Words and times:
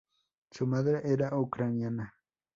Su 0.49 0.65
madre 0.65 1.01
era 1.05 1.37
ucraniana. 1.37 2.11